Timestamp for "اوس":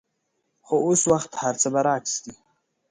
0.85-1.01